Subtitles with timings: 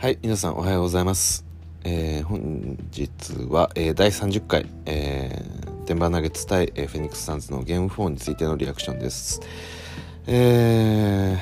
[0.00, 1.44] はい、皆さんおはようございます。
[1.84, 3.10] えー本日
[3.50, 9.42] は、えー第30回、えーデンバーナゲッツ対、えーフェニックスサンズのゲーム4についてのリアクションです。
[10.26, 11.36] え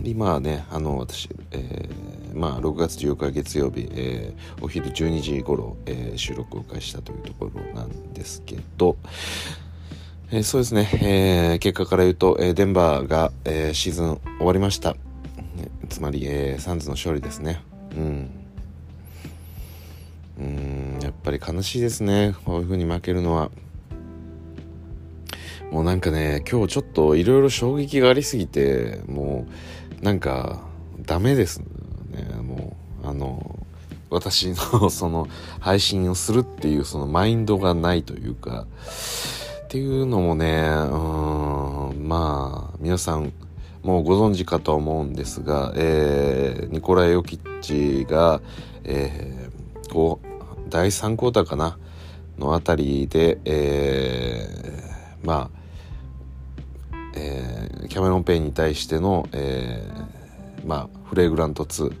[0.00, 8.96] ー今ね、あの、私、えーまあ、6月14日月曜日、えーお昼12時頃、えー収録を開始したというところなんですけど、
[10.32, 14.94] えーそうですね、えー結果から言うと、えーデンバーが、えーシーズン終わりました。
[14.94, 14.98] ね
[15.88, 17.62] つまり、えーサンズの勝利ですね。
[17.96, 18.30] うん。
[20.38, 22.34] うん、やっぱり悲しいですね。
[22.44, 23.50] こういう風に負けるのは。
[25.70, 29.46] もうなんかね、今日ちょっといろいろ衝撃がありすぎて、も
[30.00, 30.60] う、なんか、
[31.00, 31.66] ダメですね。
[32.42, 33.58] もう、あの、
[34.10, 35.28] 私の その
[35.60, 38.66] 配信をするっていうそのマインドがないというか、
[39.64, 43.32] っていうのもね、うん、まあ、皆さん、
[43.84, 48.40] もうご存知かと思うんですが、えー、ニコライ・ヨキッチが、
[48.82, 50.26] えー、こう、
[50.70, 51.78] 第3クォーターかな、
[52.38, 61.96] のあたりで、えー、まあ、えーキャメロン・ペインに対しての、えーまあ、フレグラント2フ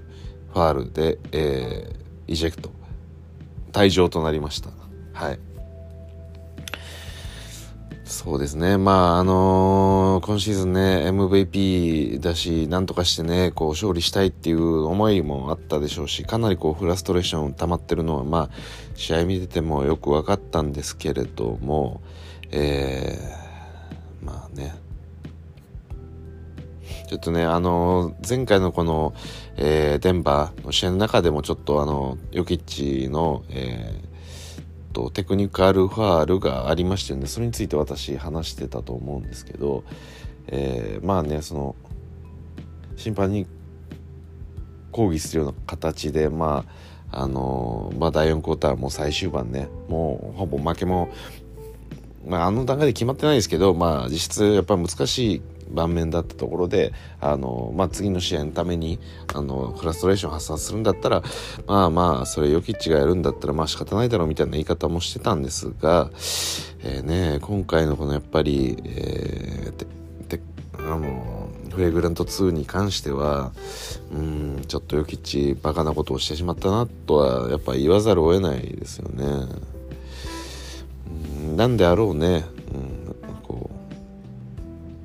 [0.54, 2.70] ァールで、えーイジェクト
[3.72, 4.70] 退場となりました。
[5.12, 5.53] はい。
[8.04, 8.76] そうですね。
[8.76, 18.50] まああのー今シーズンね MVP だしなんとかしてねこう勝利したいっていう思いもあったでしょうしかなりこうフラストレーション溜まってるのはまあ
[18.94, 22.02] 試合見ててもよく分かったんですけれども
[22.50, 24.74] えーまあね。
[27.08, 29.14] ちょっとね、あの前回のこの、
[29.56, 34.03] えーデンバーの試合の中でもちょっとあの、ヨキッチの、えー
[34.94, 37.26] と、テクニカルファールがありましたよね。
[37.26, 39.84] それについて私話してたと思うんですけど、
[40.46, 41.76] えーまあね、その、
[42.96, 43.46] 審判に
[44.92, 46.64] 抗議するような形で、ま
[47.10, 51.08] あ、あのまあ、第4クォーターもう最終盤ね、もうほぼ負けも、
[52.26, 58.98] まあ、あの段階で決まってないですけど、まあ、実質やっぱ難しい盤面だったところで、あの、まあ、次の試合のために、
[59.34, 61.22] あの、フラストレーション発散するんだったら、
[61.66, 66.10] まあまあ、それヨキッチがやるんだったら、まあ仕方ないだろうみたいな言い方もしてたんですが、
[66.82, 69.86] えーね、今回のこのやっぱり、えーて
[70.38, 70.42] て
[70.78, 73.52] あの、フレグラント2に関しては、
[74.12, 79.24] うん、ちょっとヨキッチバカなことをしてしまったなとは、やっぱ言わざるを得ないですよね。
[81.56, 82.44] なんであろうね、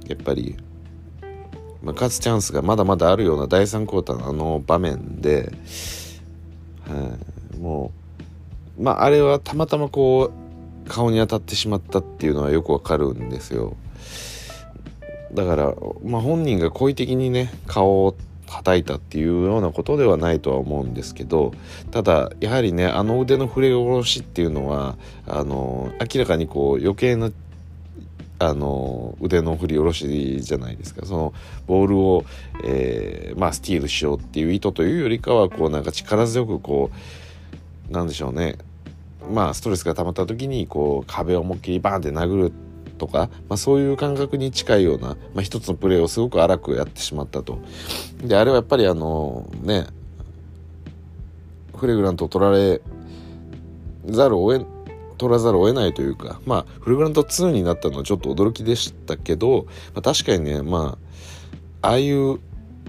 [0.09, 0.57] やっぱり、
[1.81, 5.53] まあ、勝つチャンスがまだまだあるような第3クォーターのあの場面で、
[6.87, 7.17] は
[7.55, 7.93] い、も
[8.77, 10.31] うまああれはたまたまこ
[10.85, 13.77] う顔に当たってしまったっていうのはよくわかるんですよ。
[15.31, 18.15] だから、まあ、本人が好意的にね顔を
[18.47, 21.53] 叩いたっていうようなことではないとは思うんですけど
[21.91, 27.31] ただやはりねあの腕の振り下ろしっていうのはあの明らかにこう余計な
[28.39, 31.33] あの腕の振り下ろしじゃないですかその
[31.67, 32.25] ボールを、
[32.63, 36.89] えーまあ、スティールしようっていう意図というよりかはこうなんか力強くこ
[37.89, 38.57] うなんでしょうね
[39.33, 42.53] まあストレスが溜まった時にこう壁を思いっきりバーンって殴る
[42.97, 47.59] とか、まあ、そういう感覚に近いような、まあ、一つのプレーをすごく荒くやってしまったと。
[48.23, 49.87] であれはやっぱりあのね
[51.75, 52.81] フレグラントを取られ
[54.05, 54.65] ざるを得
[55.19, 60.97] 取らざるを得ないというかまあフレグラント2になったのはちょっと驚きでしたけど、まあ、確かにねま
[61.81, 62.39] あああいう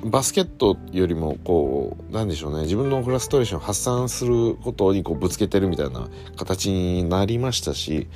[0.02, 8.08] バスケットよりもこうなんでしょうね自分のフラストレーションを発散することにこうぶつけてるみたいな形になりましたし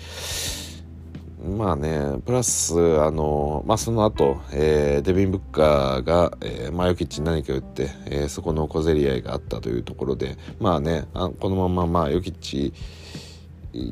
[1.44, 12.72] まあね、プラス、あの、まあその後、えーデビン・ブッカーが、えーマヨキッチに何か言って、えーそこの小競り合いがあったというところで、まあね、あこのまま、まあ、ヨキッチ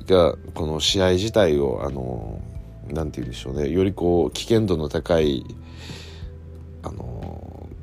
[0.06, 2.41] が、この試合自体を、あの、
[2.88, 5.45] なんて言うんでしょうね、よりこう、危険度の高い、
[6.84, 7.22] あの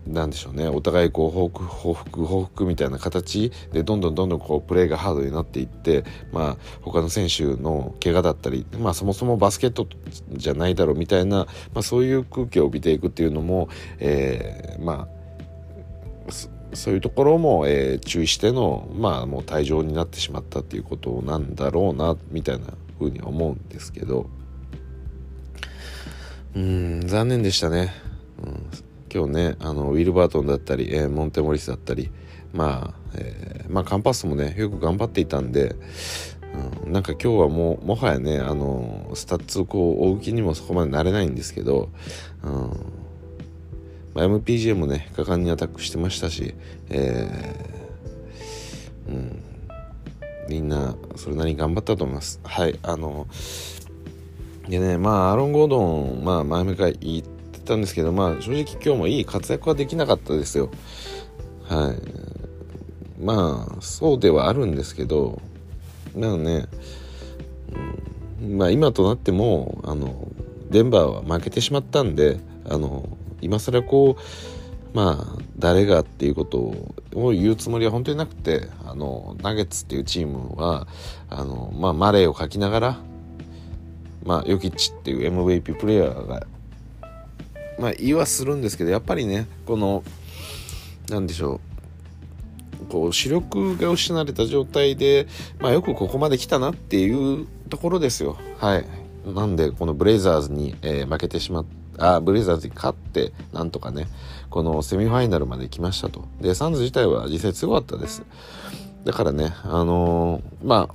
[0.09, 0.68] なんでしょうね。
[0.68, 6.03] お互いこう報復報復報復みたいな形でどんどんどんどんこうプレーがハードになっていって、
[6.33, 9.88] まあ、他の選手の怪我だったり、まあ、そもそもバスケット
[10.33, 13.69] じゃないだろうみたいな、まあ、そういう空気を帯びていくっていうのも、
[14.00, 15.19] えーまあ
[16.74, 22.66] そういうところも、えー注意しての、まあ、もう退場になってしまったっていうことなんだろうなみたいな
[22.98, 24.30] ふうに思うんですけど
[26.56, 27.94] うん残念でしたね。
[28.44, 28.69] うん
[29.12, 32.12] 今日ねあのウィル・バートンだったり、えーモンテモリスだったり
[32.54, 35.75] まあ、えーまあカンパスもねよく頑張っていたんで、
[36.86, 41.89] うん、なんか今日はもうもはやねあのスタッツをこう追う気にもそこまでなれないんですけど、
[42.44, 42.99] うん
[44.19, 46.54] まあ、MPJ もね果敢にアタックしてましたし、
[46.89, 49.44] えー、うん。
[50.50, 52.42] みんなそれなりに頑張ったと思います。
[52.44, 53.27] はいあの
[54.68, 60.69] でねまあアーロン・ゴードンまあ前々から言ってたんですけどまあ正直今日もいい活躍はできなかったですよ。
[61.69, 63.24] はい。
[63.24, 65.42] まあそうではあるんですけど
[66.15, 66.68] なのね、
[68.42, 70.27] うん、まあ今となってもあの
[70.72, 74.21] デンバーは負けてしまったんであの今更こう
[74.94, 76.57] まあ誰がっていうこと
[77.13, 80.88] を言うつもりは本当になくてあのナゲッツっていうチームは
[81.30, 82.97] あの、まあ、マレーを書きながら、
[84.24, 86.47] まあ、ヨキッチっていう MVP プレイヤーが、
[87.77, 90.03] まあ、言いはするんですけどやっぱりねこの
[91.09, 91.59] なんでしょ
[92.81, 95.27] うこう視力が失われた状態で、
[95.59, 98.38] まあ、よくここまで来たなっていうところですよ。
[98.57, 98.86] はい
[99.25, 101.65] なんでこのブレイザーズに、えー、負けてしまっ
[102.00, 104.07] あブレイザーズに勝ってなんとかね
[104.50, 106.25] このセミファイナルまで来ましたと。
[106.42, 108.24] でサンズ自体は実際強かったです。
[109.06, 110.94] だからねあのー、まあ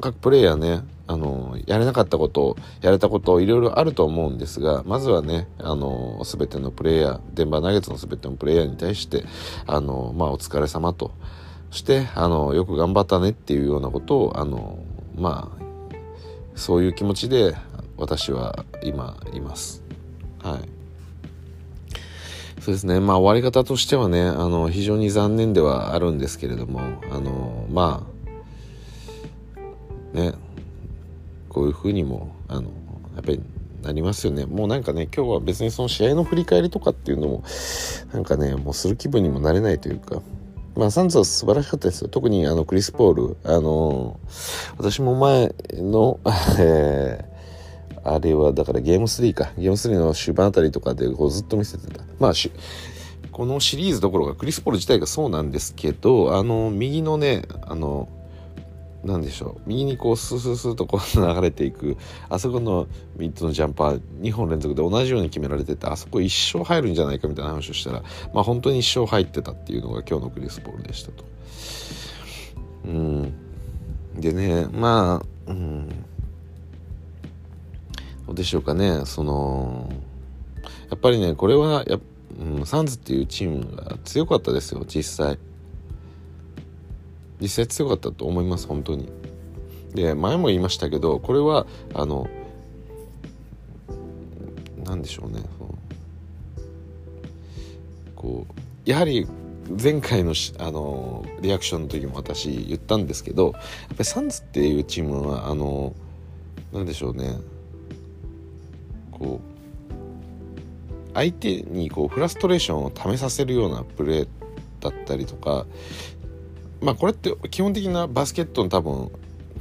[0.00, 9.24] 各プレイヤーねあのー、やれなかったことやれたこといろいろあると思うんですがまずはねあのー、全てのプレイヤーデンバーナゲッツの全てのプレイヤーに対して
[9.66, 11.12] あのまあお疲れ様と。
[11.70, 14.78] してあのよく頑張ったねっていうようなことをあの
[15.16, 15.64] まあ
[16.54, 17.54] そういう気持ちで
[17.96, 19.89] 私は今います。
[20.42, 20.80] はい
[22.60, 28.06] そうですねまあ終わり方としてはねあの非常に残念ではあるんですけれどもあのま
[30.14, 30.34] あね
[31.48, 32.70] こういうふうにもあの
[33.14, 33.40] やっぱり
[33.82, 37.44] なりますよねもうなんかね今日は別にその試合の振り返りとかっていうのも
[38.12, 40.20] なんかねもうする気分にもなれないというか
[40.76, 42.08] まあ、サンズは素晴らしかったですよ。
[42.08, 43.36] 特にあのクリス・ポール。
[43.44, 46.20] あのー、私も前の、
[48.04, 49.52] あれはだからゲーム3か。
[49.56, 52.02] ゲーム3の終盤あたりとかでこうずっと見せてた。
[52.18, 52.32] まあ
[53.32, 58.08] このシリーズどころかクリス・ポール自体がそうなんですけど、あの、右のね、あの、
[59.04, 61.96] なんでしょう右にこうスースースーとこう流れていく
[62.28, 62.86] あそこの
[63.16, 68.02] 3つのジャンパー2本連続で同じように決められててあそこ一生入るんじゃないかみたいな話をしたら
[68.34, 71.24] まあ本当に一生入ってたっていうのが今日のクリス・ポールでしたと。
[72.84, 73.32] うん
[74.16, 75.88] でねまあうん
[78.34, 79.02] でしょうかね。
[79.06, 79.90] その
[80.90, 81.98] やっぱりねこれはや、
[82.40, 85.38] うん、サンズっていうチームが強かったですよ実際。
[87.40, 89.08] 実際強かったと思います本当に。
[89.94, 92.28] で前も言いましたけどこれはあの
[94.84, 95.42] 何でしょうね
[98.14, 99.26] こうやはり
[99.82, 103.60] 前回のあのリアクションの時も私言ったんですけどやっぱ
[103.98, 105.94] りサンズっていうチームはあの
[106.72, 107.36] 何でしょうね。
[109.20, 114.28] こう相手にこうフラストレーションを試させるようなプレー
[114.80, 115.66] だったりとか
[116.80, 119.12] まあこれって基本的なバスケットの多分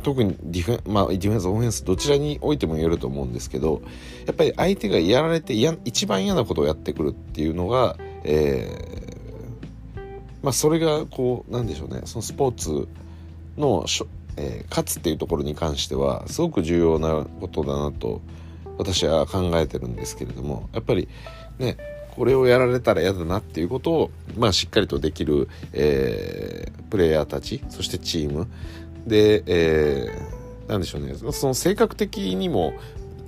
[0.01, 3.81] 特にディフェン,、まあ、ディフェンスオフェンスどちらにおいても言えると思うんですけど
[4.25, 9.99] やっぱり相手がやられてや一番嫌なことをやってくるっていうのが、えー、
[10.41, 12.01] まあそれがこうなんでしょうね。
[12.05, 12.87] そのスポーツ
[13.57, 14.07] のしょ、
[14.37, 18.21] えー、勝つっていうところに関してはすごく重要なことだなと
[18.79, 21.09] 私は考えてるんですけれどもやっぱり
[21.59, 21.77] ね
[22.15, 28.47] これをやられたら嫌だなっていうことを、まあ、しっかりとできる、えー、プレイヤーたちそしてチーム。
[29.05, 31.13] で、えー、なんでしょうね。
[31.31, 32.73] その性格的にも、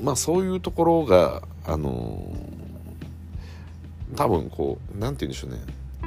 [0.01, 5.59] まあ、そういうところが、あのー、多分こう何て言うんでしょうね。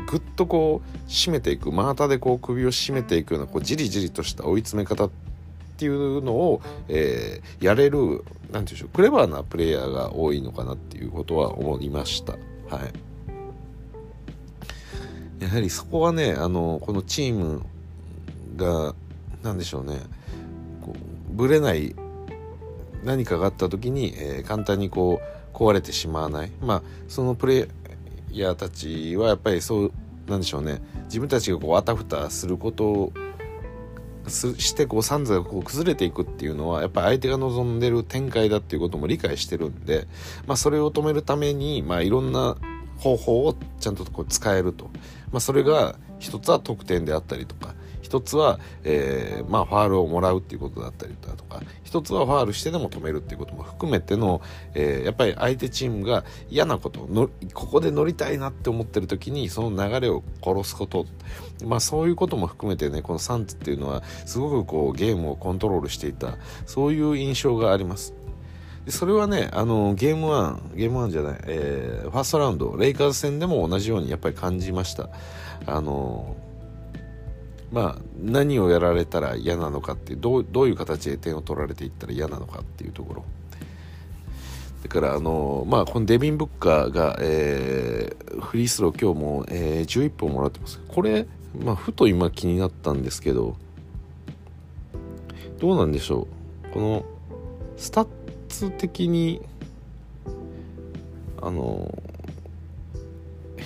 [0.06, 5.10] ぐっとこう締めていく真綿でこう首を締めていくようなこうじりじりとした追い詰め方っ
[5.84, 12.32] ていうのを、えー、やれる何て言うんでしょうクレバーなプレイヤーが多いのかなっていうことは思いました。
[12.32, 12.92] はい
[15.44, 17.62] やはりそこはねあのこのチーム
[18.56, 18.94] が
[19.42, 19.98] 何でしょうね
[20.80, 20.94] こ
[21.30, 21.94] うぶれない
[23.02, 25.20] 何かがあった時に、えー、簡単にこ
[25.52, 27.68] う壊れてしまわないまあそのプレ
[28.30, 29.92] イヤーたちはやっぱりそう
[30.26, 33.12] なんでしょうね自分たちがこうあたふたすること
[34.28, 40.06] してこう三座がこう崩れていくっていうのはやっぱり相手が望んでる展開だっていうことも理解してるんで、
[40.46, 42.56] まあ、それを止めるために、まあ、いろんな
[42.98, 44.86] 方法をちゃんとこう使えると、
[45.30, 47.73] まあ、それが一つは得点であったりとか
[48.14, 54.40] 一つは、えー、まあ、ファールをもらうっていうことだったりだとか一つはファールしてでも止めるっていうことも含めての、
[54.74, 61.06] えー、やっぱり相手チームが嫌なことのここで乗りたいなって思ってる時にその流れを殺すこと、
[61.64, 68.14] まあ、そういうことも含めてねこのサンツっていうのはすごくこうゲームをコントロールしていたそういう印象があります。
[68.88, 75.08] それはねあのゲーム1ゲーム1じゃない、えー、ファーストラウンドレイカーズ戦でも同じようにやっぱり感じました
[75.66, 76.36] あの
[77.74, 83.24] まあ何をやられたら嫌なのかっていうどうどういう形で点を取られていったら嫌なのかっていうところ。
[84.84, 90.80] だからあのまあこのデビン・ブッカーが、えー、フリースロー今日も、えー、11本もらってます。
[90.86, 91.26] これ
[91.58, 93.56] まあふと今気になったんですけど
[95.58, 96.28] どうなんでしょ
[96.70, 96.72] う？
[96.72, 97.04] この
[97.76, 98.08] スタッ
[98.48, 99.42] ツ的に
[101.42, 101.92] あの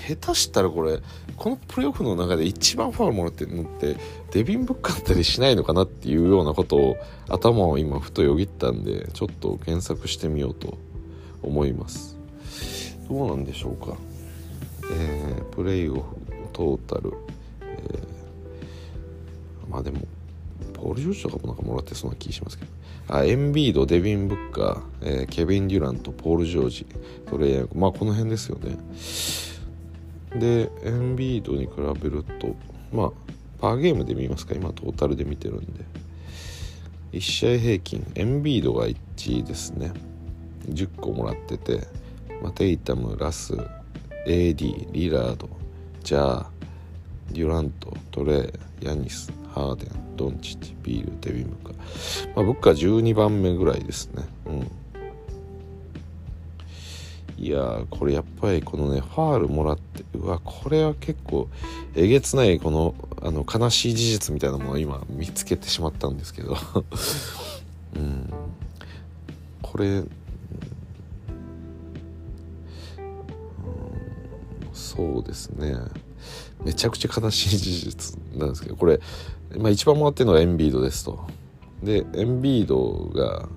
[0.08, 1.00] 下手したらこれ
[1.36, 3.96] このプレーオフの中で一番ファウルもらってるのって
[4.32, 6.96] デビン・ブッカーったりしないのかなっていうようなことを
[7.28, 10.78] 頭を今ふとよぎったんでちょっと検索してみようと
[11.42, 12.18] 思います。
[13.08, 13.96] どうなんでしょうか。
[14.90, 16.02] えー、プレイオフ
[16.52, 17.12] トータル、
[17.60, 20.00] えー、まあでも
[20.72, 22.70] ポール・ジョージとかもなんかもらってそうな気しますけど。
[23.10, 26.86] あエンビードデビン・ブッカー、えー、ケビン・デュラントポール・ジョージ
[27.26, 28.76] トレイヤーまあこの辺ですよね。
[30.37, 32.54] でエンビードに比べると
[32.92, 33.11] まあ
[33.61, 35.85] パーゲームで見ますか今トータルで見てるんで。
[37.12, 38.97] 1試合平均エンビードが1
[39.38, 39.92] 位ですね。
[40.68, 41.87] 10個もらってて、
[42.42, 43.56] まあ、テイタムラス
[44.26, 45.49] AD リラード
[46.02, 46.47] ジャー
[47.32, 51.75] デュラントトレイヤニスハーデンドンチッチビールデビンブカ
[52.37, 54.25] まあブッカ12番目ぐらいですね。
[54.47, 54.70] うん。
[57.40, 61.49] いやこれやっぱりこのねファールもらってうわこれは結構
[61.95, 66.57] えげつないこのあの悲しい事実みたいなものを今見つけてしまったんですけど。
[67.97, 68.33] うん。
[69.62, 70.11] これ、うん、
[74.73, 75.76] そうですね。
[76.64, 79.00] めちゃくちゃ悲しい事実なんですけどこれ、
[79.57, 81.21] まあ、一番もらってるのはエンビードですと。
[81.83, 83.49] でエンビードが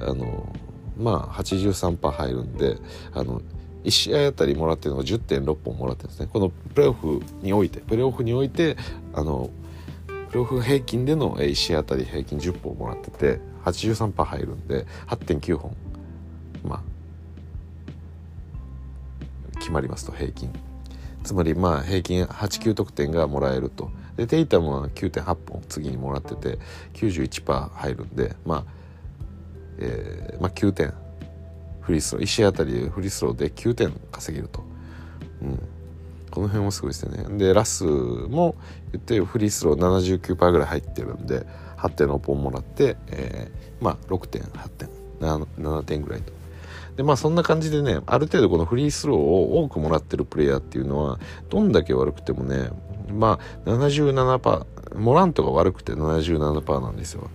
[0.00, 0.50] あの
[0.98, 2.78] まあ83%入るんで
[3.12, 3.42] あの
[3.84, 6.28] 1試合あたりもらってるのが10.6本もらってるんですね。
[6.32, 8.76] このプレーオフにおいてプレーオフにおいて
[9.12, 9.50] あの
[10.06, 15.76] プレーオフ平均での1試合あたり平均10本もらってて83%入るんで8.9本
[16.64, 16.80] まあ
[19.58, 20.50] 決まりますと平均。
[21.22, 23.90] つまりまあ平均89得点がもらえると。
[24.16, 26.58] でテイタムは9.8本次にもらってて
[26.94, 28.73] 91%入るんでまあ
[29.78, 30.94] えー、まあ、9点
[31.80, 34.64] フリースロー1試合あたりフリースローで9点稼げると、
[35.42, 35.68] うん、
[36.30, 37.38] この辺もすごいですよね。
[37.38, 38.56] でラスも
[38.92, 44.88] 言ってフリースロー79%ぐらい入ってるんで8点のポンもらって、えー、まあ6点8点
[45.20, 46.32] 7, 7点ぐらいと。
[46.96, 51.18] でまあそんな感じでねある程度このフリースローを多くもらってるプレイヤーっていうのは
[51.50, 52.70] どんだけ悪くてもね
[53.12, 54.66] まあ77%
[54.98, 57.30] モラントが悪くて77%なんですよ。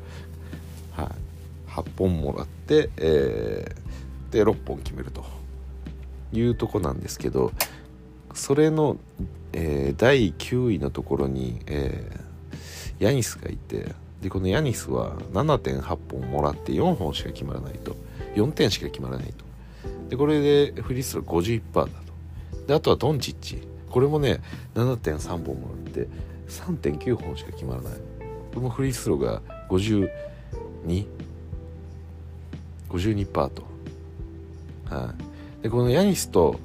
[1.70, 5.40] 8本もらって、えー、で6本決めると。
[6.32, 7.52] いうとこなんですけど
[8.34, 8.98] それの、
[9.54, 17.96] えー、第9位のところに、えー、ヤニスがいてでこのヤニスは7.8本もらって4本しか決まらないと。
[18.36, 19.46] 4点しか決まらないと。
[20.10, 21.92] でこれでフリースロー51%だと。
[22.68, 23.68] であとはドンチッチ。
[23.90, 24.42] これもね
[24.76, 26.08] 7.3本もらって
[26.50, 27.94] 3.9本しか決まらない。
[27.94, 30.10] これもフリースローが52
[32.90, 33.64] 52%と、
[34.90, 35.14] は
[35.60, 36.60] い、でこのヤニスと、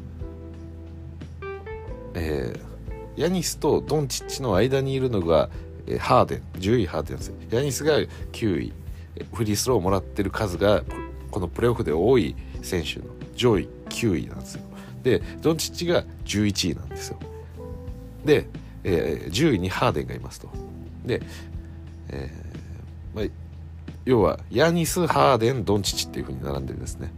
[2.15, 5.51] えー、ヤニスとドンチッチの間にいるのが、
[5.87, 7.33] えー、ハーデン10位ハーデンです。
[7.51, 7.99] ヤニスが
[8.33, 8.73] 9位。
[9.33, 10.83] フリースローをもらってる数が
[11.31, 13.05] このプレーオフで多い選手の
[13.37, 14.63] 上位9位なんですよ。
[15.05, 17.19] でドンチッチが11位なんですよ。
[18.25, 18.49] で、
[18.83, 20.49] えー、10位にハーデンがいますと。
[21.05, 21.23] で、
[22.09, 22.55] えー
[23.15, 23.25] まあ、
[24.05, 27.13] 要はヤニスハーデンドンチチっていう風に並んでるんですね。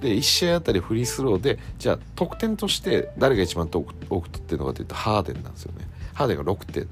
[0.00, 5.88] で1試合あたりフリースローでじゃあ得点として誰が一番多く取ってるのかというとハーデンなんですよね。
[6.14, 6.84] ハーデンが6.7で。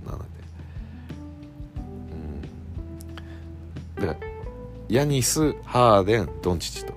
[3.98, 4.06] うん。
[4.06, 4.26] だから
[4.88, 6.94] ヤニスハーデンドンチチと。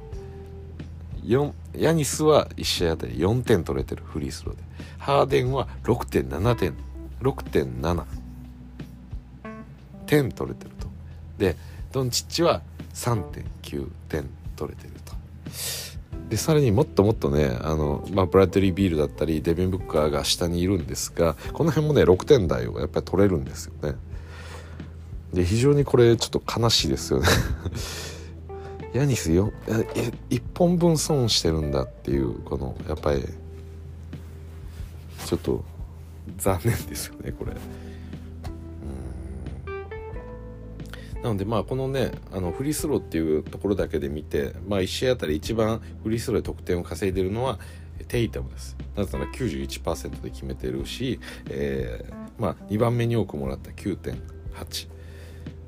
[1.76, 4.64] ヤニスは1試合あたり4点取れてるフリースローで。
[4.98, 6.76] ハーデンは6.7点
[7.22, 8.06] 6.7
[10.08, 10.88] 点取れてると。
[11.38, 11.56] で
[11.92, 12.62] ドンチッチは
[12.94, 15.14] 3.9点取れてると。
[16.30, 23.96] でさらにもっともっとねあの、まあ、ブラッドリー・ビールだったりデビン・ブッカーが下にいるんですがこの辺もね6点台をやっぱり取れるんですよね。
[25.34, 27.28] で非常にこれちょっと悲しいですよね
[28.94, 33.24] ヤニスよ1本分損してるんだっていうこのやっぱり
[35.26, 35.64] ちょっと
[36.38, 37.54] 残念ですよねこれ。
[41.24, 47.60] なのでまあこのねあのフリースローっていうところだけで見て、まあ、1試合あたり一番フリースローで得点を稼いでるのは、
[48.08, 48.78] テイタムです。
[48.96, 54.88] なぜなら91%で決めてるし、えー、まあ、2番目に多くもらった9.8、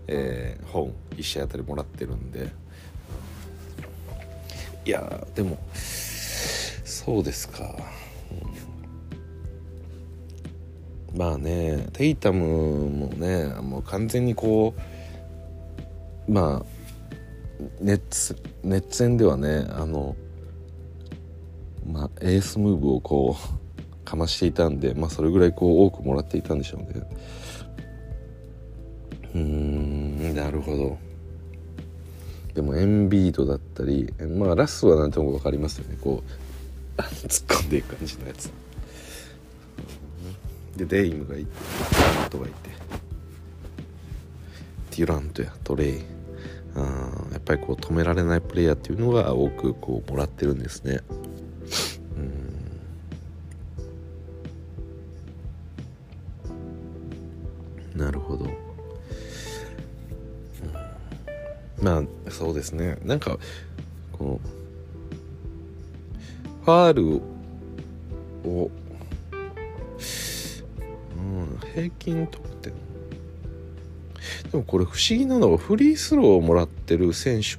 [0.08, 2.50] えー、本1試合あたりもらってるんで。
[4.84, 7.76] いやでもそうですか、
[11.16, 14.82] まあねテイタムもねもう完全にこう
[16.32, 16.66] まあ
[17.82, 20.16] 熱熱戦ではねあの
[21.86, 26.88] まあエースムーブをこうかましていたんでまあそれぐらいこう多くもらっていたんでしょうね。
[29.36, 30.98] うーんなるほど。
[32.54, 35.98] でもエンビードだったりまあラスは何とも分かりますよね。
[36.02, 36.24] こ
[36.98, 38.50] う 突っ込んでいく感じのやつ。
[40.78, 41.52] でデイムがいて
[42.20, 42.72] ラントがいて。
[44.92, 46.21] デュラントやトレイ。
[46.76, 46.80] あ
[47.32, 51.02] やっぱりこう止められないプレイヤーっていうのが多くこうもらってるんですね。
[57.96, 58.48] なるほど。
[61.82, 62.98] まあそうですね。
[63.04, 63.38] なんか
[64.12, 64.40] この
[66.64, 67.22] ファール
[68.50, 68.70] を、
[71.16, 72.51] うん、平均得
[74.52, 77.58] でもこれ不思議なのはフリースローをもらってる選手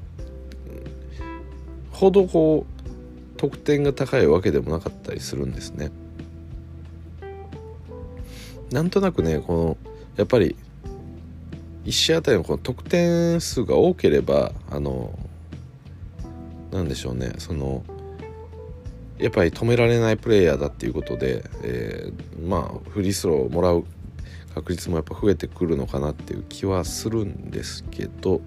[1.91, 5.91] ほどこう得点が高いわけでもなかったりするんですね。
[8.71, 10.57] なんとなくねこのやっぱり
[11.85, 15.19] 1試合あたりのこの得点数が多ければあの
[16.71, 17.85] なんでしょうねその
[19.19, 23.85] やっぱり止められないプレイヤーだっていうことで、えー、まあフリースローをもらう
[24.55, 28.43] 確率もやっぱ増えてくるのかなっていう気はするんですけど、うん、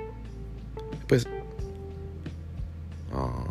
[0.00, 1.26] やっぱり
[3.12, 3.46] あ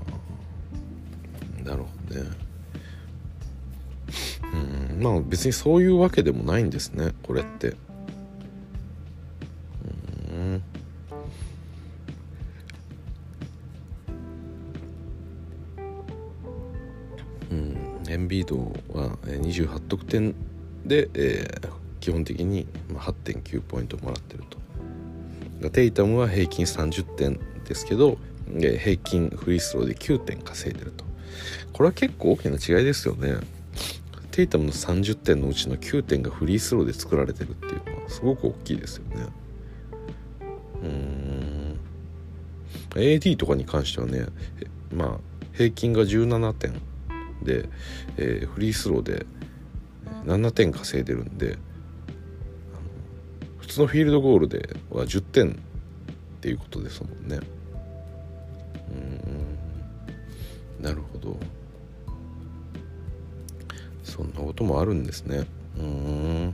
[1.63, 2.29] あなるほどね。
[4.53, 7.75] うんまあ別にそういうわけでもないんですねこれって。
[18.31, 18.57] ビード
[18.97, 20.33] は28得点
[20.85, 24.43] で、えー、基本的に8.9ポイントもらってる
[25.59, 25.69] と。
[25.71, 28.17] テイタムは平均30点ですけど
[28.57, 31.03] 平均フリースローで9点稼いでると。
[31.73, 33.35] これは結構大きな違いですよね。
[34.31, 39.25] テイタムの30点のうちの9点がフリースローで作られてるっていうのはすごく大きいですよね。
[40.83, 41.79] うん。
[42.91, 44.25] AD とかに関してはね
[44.95, 45.17] まあ
[45.51, 46.90] 平均が17点
[47.43, 47.69] で、
[48.17, 49.25] えー、フリースローで
[50.25, 51.57] 7点稼いでるんで
[53.59, 55.55] 普通のフィールドゴールでは10点っ
[56.41, 57.39] ていうことですもんね。
[58.91, 58.93] う
[60.81, 61.37] んなるほど。
[64.03, 65.45] そんなこともあるんですね。
[65.77, 66.53] うん。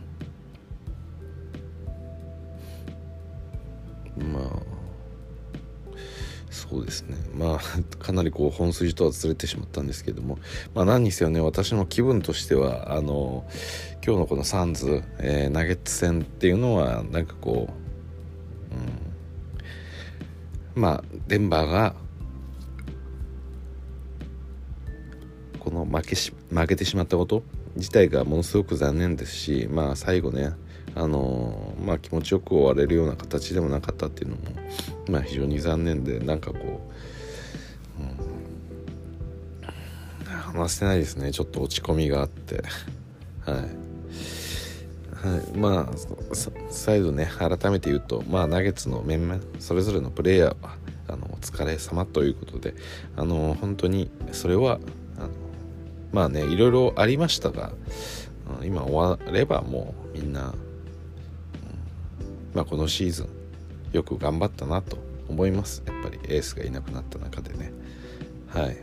[6.78, 7.18] そうですね。
[7.36, 7.60] まあ
[7.98, 10.38] かなりこう本筋とはずれてしまったんですけども。
[10.76, 11.42] まあ何にせよね。
[11.42, 13.46] 私の気分としてはあの
[14.06, 17.70] 今日のこのサンズ、えー、ナゲッツ戦っていうのはなんかこ
[20.76, 21.96] う、うん、まあデンバーが
[25.60, 27.42] この負けし負けてしまったこと
[27.76, 30.52] 自体がものすごく残念ですしまあ最後ね
[30.96, 34.42] あのまあ気持ちよく終われるような形でもなかったっていうのも
[35.10, 36.58] まあ非常に残念でなんかこ
[38.00, 38.06] う、う
[39.66, 41.32] ん、話せないですね。
[41.32, 42.64] ちょっと落ち込みがあって。
[43.46, 43.88] はい。
[45.18, 45.98] はい、まあ
[46.70, 52.76] 再度ね改めて言うとまあナゲッツの面々それぞれのプレイヤーはあのお疲れ様ということで
[53.16, 54.80] あの本当にそれは
[55.18, 55.30] あの
[56.12, 57.72] まあねいろいろありましたが
[58.64, 60.54] 今終わればもうみんな、
[62.58, 63.30] まあこのシーズン
[63.92, 64.98] よく頑張ったなと
[65.30, 65.84] 思います。
[65.86, 67.72] やっぱりエースがいなくなった中でね。
[68.48, 68.78] はい。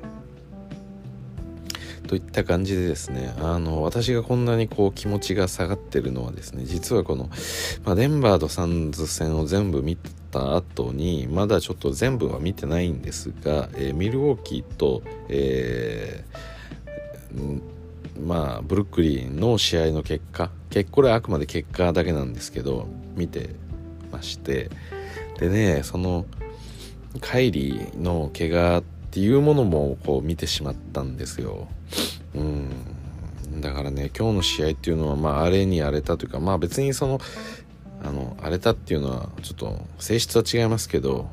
[2.07, 7.31] といった感じでですねあの私がこんなにこう気持ちが下がってるのはですね実はこの、
[7.83, 9.97] まあ、デンバーとサンズ戦を全部見
[10.31, 17.63] た後にまだちょっと全部は見てないんですが、えー、ミルウォーキーと、えー、
[18.21, 23.51] まあブルックリンの試合の結果結これはあくまで結果だけなんですけど見て
[24.15, 24.71] まして。
[25.39, 26.27] でねその
[27.21, 31.69] カイリーの怪我っていうものもこう見てしまったんですよ。
[32.35, 32.71] うん。
[33.61, 37.21] だからね今日の試合っていうのはまあ荒れに荒れたというかまあ別にその
[38.03, 41.29] あの荒れたっていうのはちょっと性質は違いますけど、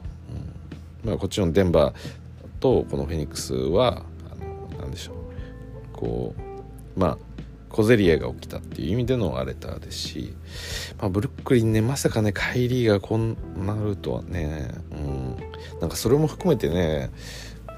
[1.03, 1.95] うん、まあこっちのデンバー
[2.59, 5.15] とこのフェニックスはあのなんでしょう。
[5.93, 7.17] こうまあ
[7.71, 10.33] 小競り合いが起きたっていう意味でのアレターですし、
[10.99, 15.37] まあ、ブルックリンねまさかねカイリーがこんなるとはね、うん、
[15.79, 17.09] なんかそれも含めてね、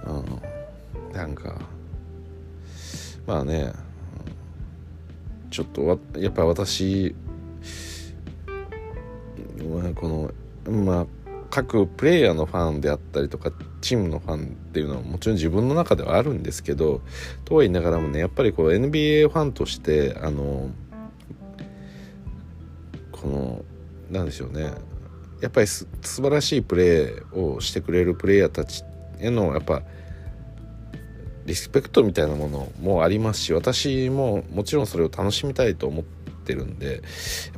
[0.05, 1.61] うん、なんか
[3.27, 3.71] まあね
[5.51, 7.15] ちょっとやっぱ私
[9.95, 10.31] こ
[10.67, 11.05] のまあ
[11.49, 13.51] 各プレイヤーのファンであったりとか
[13.83, 17.01] チームのファンっていうのはもちろん自分の中ではあるんですけど
[17.43, 20.69] とは言いながらもねやっぱりこう NBA ファンとしてあの
[23.11, 23.65] この
[24.09, 24.71] なんでしょうね。
[25.41, 28.85] やっぱりす素晴らしいプレーをしてくれるプレイヤーたち
[29.19, 29.83] へのやっぱ
[31.45, 36.05] リスペクトみたいなものもありますし私ももちろんそれを楽しみたいと思っ
[36.45, 37.01] てるんでやっ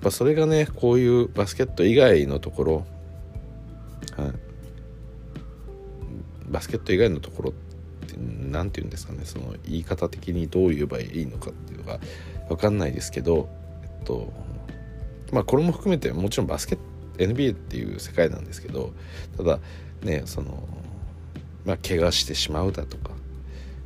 [0.02, 2.86] ぱそれがねこういうバスケット以外のところ、
[4.18, 4.45] はい、
[6.56, 12.00] バスケット以外のところって何て言うんですかねその言い方的にどう言えばいいのかっていうのが
[12.48, 13.50] 分かんないですけど
[13.84, 14.32] えっと
[15.34, 16.84] まあこれも含めてもちろんバスケット
[17.18, 18.94] NBA っていう世界なんですけど
[19.36, 19.60] ただ
[20.02, 20.66] ねその
[21.66, 23.12] まあ怪我してしまうだとか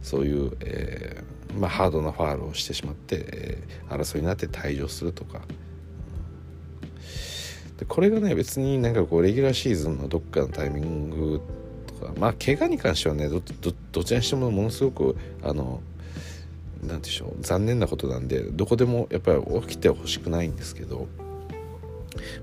[0.03, 5.41] そういう、えー、まあ、ハードなファールをしてしまって、えー、争いになって退場するとか、
[7.77, 11.41] でこれがね別になんかこうレギュラーシーズンのどっかのタイミング
[11.99, 13.41] かまあ怪我に関してはねど
[13.91, 15.81] どちらにしてもものすごくあの
[16.83, 21.07] 何でしょう残念なことなんでどこでもやっぱり起きてほしくないんですけど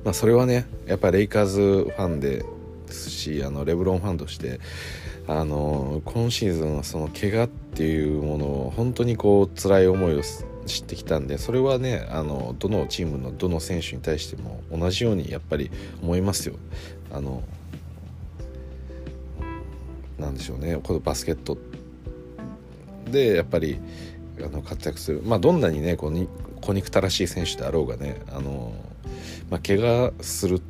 [0.04, 2.44] まあそれはねやっぱレイカーズファンで
[2.88, 4.60] すしあのレブロンファンとして
[5.28, 10.22] あの今シーズンはその怪我っていうものを本当にこう辛い思いを
[10.66, 15.70] 知ってきたんでそれはねあのどのチームのどの選手に対しても同じようにやっぱり
[16.02, 16.54] 思いますよ。
[17.12, 17.42] あの
[20.26, 20.78] なんでしょうね。
[20.82, 21.56] このバスケット。
[23.10, 23.78] でやっぱり
[24.44, 25.22] あの活躍する。
[25.24, 26.28] まあどんなにねこに
[26.60, 28.72] 小憎たらしい選手であろうがねあの、
[29.48, 30.60] まあ、怪我する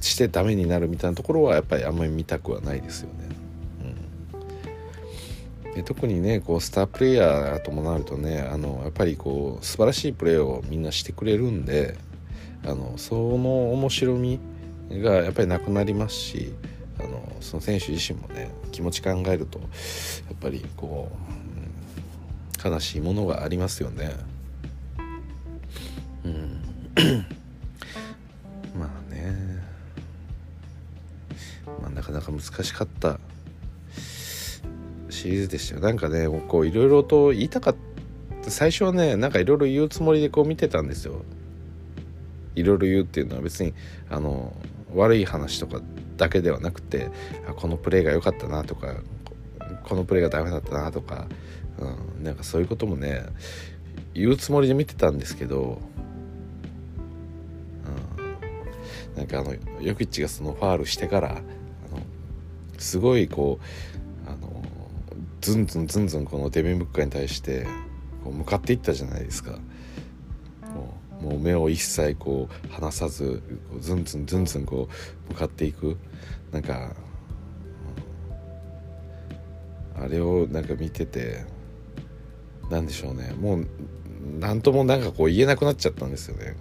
[0.00, 3.30] してダメになるみたいなところはやっぱりあんまり見たくはないですよね。
[5.76, 11.96] で特にねこうスタープレイヤーともなるとねあのやっぱりこう素晴らしいプレーをみんなしてくれるんで
[12.64, 14.40] あのその面白み
[14.90, 16.52] がやっぱりなくなりますし
[17.02, 19.68] あのその選手自身もね気持ち考えるとやっ
[20.40, 21.10] ぱりこ
[22.64, 24.12] う、うん、悲しいものがありますよね。
[26.24, 26.60] うん。
[28.78, 29.34] まあね。
[31.80, 33.18] まあなかなか難しかった
[35.08, 35.80] シリーズでしたよ。
[35.80, 38.50] なんかねこういろいろと言いたかった。
[38.50, 41.22] 最初はねなんかいろいろ言うつもりでこう見てたんですよ。
[42.56, 43.74] いろいろ言うっていうのは別に
[44.08, 44.54] あの
[44.94, 45.80] 悪い話とか
[46.20, 47.10] だけではなくて
[47.56, 48.96] このプレーが良かったなとか
[49.84, 51.26] このプレーがダメだったなとか、
[51.78, 53.24] うん、なんかそういうこともね
[54.12, 55.80] 言うつもりで見てたんですけど、
[59.14, 61.40] うん、なんかあのヨキッチがそのファールしてからあの
[62.76, 63.58] すごいこ
[64.26, 64.62] うあの
[65.40, 67.66] ずんずんずんずんこのデビン・ブッカーに対して
[68.22, 69.58] こう向かっていったじゃないですか。
[71.20, 73.42] もう目を一切こう離さず
[73.80, 74.88] ずんずんずんずんこ
[75.28, 75.96] う向かっていく。
[76.50, 76.94] なんか、
[79.94, 81.44] あれをなんか見てて
[82.70, 83.34] なんでしょうね。
[83.38, 83.66] もう
[84.38, 86.56] 何ともなんかこう言えなくなっちゃったんですよね。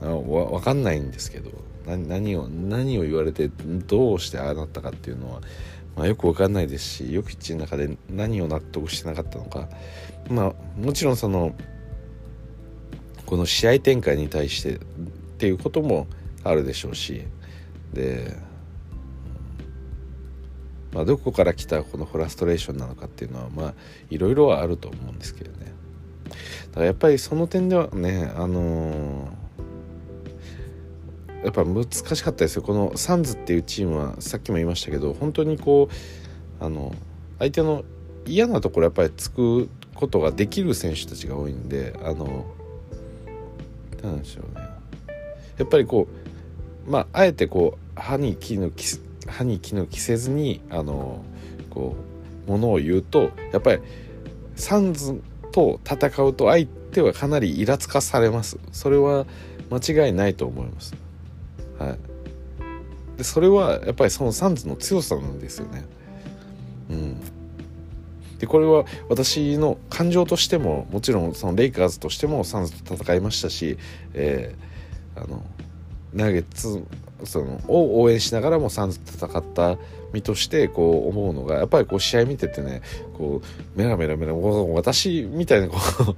[0.00, 1.50] わ分かんないんですけど
[1.86, 3.48] 何を何を言われて
[3.86, 5.40] どうしてああなったかっていうのは、
[5.96, 9.68] まあ、よく分かんないですしヨキッチの中で何を納得してなかったのか。
[10.30, 11.54] まあもちろんその
[13.26, 14.78] この試合展開に対してっ
[15.38, 16.06] ていうことも
[16.44, 17.24] あるでしょうし
[17.92, 18.36] で、
[20.92, 23.74] まあ、どこから来たこのフラストレーションなのかっていうのはまあ
[24.10, 25.72] いろいろはあると思うんですけどね。
[26.70, 29.28] だからやっぱりその点ではねあのー、
[31.44, 32.62] やっぱ難しかったですよ。
[32.62, 35.88] このサンズっていうチームはさっきも言いましたけど本当にこ
[36.60, 36.94] うあの
[37.38, 37.84] 相手の
[38.26, 42.46] 嫌なところやっぱりつくことができる選手たちが多いんであの
[44.02, 44.66] なんでしょうね。
[45.58, 46.06] やっぱりこ
[46.86, 48.72] うまああえてこう歯に衣
[49.26, 51.24] 歯に衣着せずにあの
[51.70, 51.96] こ
[52.46, 53.82] うものを言うとやっぱり
[54.56, 55.20] サンズ
[55.52, 58.58] と戦うと相手はかなりイラつかされます。
[58.72, 59.26] それは
[59.70, 61.01] 間違いないと思います。
[63.22, 65.84] でそれはやっぱりそのサンズの強さなんですよね。
[66.90, 67.20] うん。
[68.40, 73.78] でこれは私の感情としてももちろんそのレイカーズとしてもサンズと戦いましたし、
[74.14, 75.44] えー、あの
[76.12, 76.84] ナゲッツ
[77.22, 79.78] そのを応援しながらもサンズと戦った
[80.12, 82.82] 身としてこう思うのがやっぱりこう試合見ててね
[83.16, 85.76] こうメラメラメラ私みたいなこ
[86.08, 86.16] う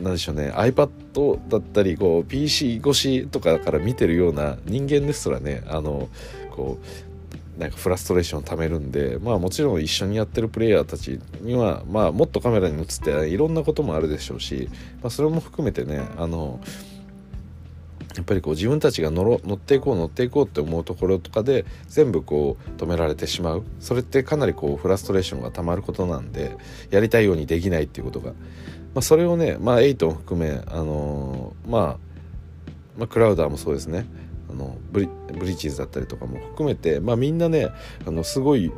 [0.00, 0.50] なんでしょうね。
[0.54, 6.08] iPad だったりこう PC 越しとかから見てるような人間ですらねあの
[6.50, 6.78] こ
[7.56, 14.68] うなんかフラストレーションをためるんでまあもちろん一緒にやってるプレイヤーたちにはまあもっとカメラに映っていろんなこともあるでしょうし、
[15.02, 16.60] まあ、それも含めてねあの
[18.16, 23.64] やっぱりこう自分たちが乗ろ乗っていこう乗っていこうって思うところとかで全部こう止められてしまう。
[23.78, 26.56] それってかなりこうフラストレーションがたまることなんで
[26.90, 28.32] やりたいようにできないっていうことが、
[28.94, 31.96] まあ、それをねまあエイトも含めあのー、まあ、
[32.98, 34.06] まあクラウダーもそうですね
[34.50, 37.68] あのブリブリッジズだったりとかも含めて、まあ、みんなね
[38.06, 38.72] あのすごい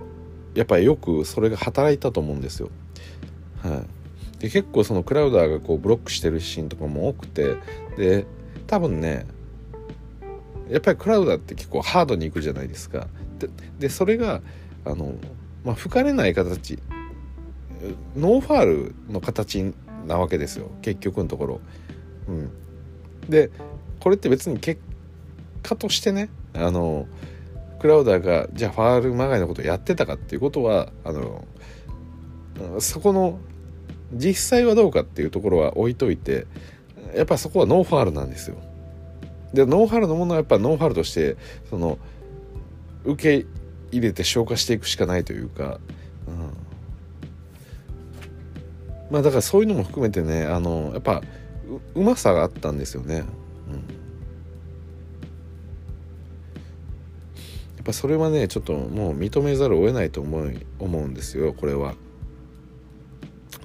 [0.55, 2.69] やっぱりよくそれが働いたと思うんですよ。
[3.63, 3.85] は
[4.39, 7.57] い、で結構そのクラウダーがこうブロックしてるシーンとかも多くて
[7.97, 8.27] で
[8.67, 9.27] 多分ね
[10.69, 13.07] やっぱりクラウダーって結構ハードにいくじゃないですか。
[13.39, 13.49] で
[13.79, 14.43] でそれが
[14.85, 15.15] あの、
[15.65, 16.79] まあ、吹かれない形
[18.17, 19.73] ノーファールの形
[20.07, 21.61] なわけですよ結局のところ。
[22.29, 22.51] うん、
[23.29, 23.51] で
[24.01, 24.81] これって別に結
[25.63, 27.07] 果としてねあの
[27.81, 31.45] クラウダーがじゃあファールまがいのことをやってたかっていうことはあの
[32.79, 33.39] そこの
[34.13, 36.47] 実際はどうかっていうところは置いといて
[37.17, 38.57] やっぱそこはノーファールなんですよ。
[39.53, 41.37] でノーファールのものはやっぱノーファールとして
[41.69, 41.99] その
[43.05, 43.47] 受け
[43.91, 45.79] 入れて消化していくしかないというか、
[49.13, 51.21] まあだからそういうのも含めてねあのやっぱ
[51.95, 53.17] うまさがあったんですよね。
[53.17, 53.25] うん、や
[57.83, 61.95] っぱそれはねちょっともう認めざるを得ないと思う思うんですよこれは。